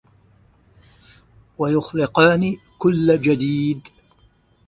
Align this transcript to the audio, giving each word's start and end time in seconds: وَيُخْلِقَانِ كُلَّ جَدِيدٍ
وَيُخْلِقَانِ 1.57 2.57
كُلَّ 2.79 3.19
جَدِيدٍ 3.21 3.87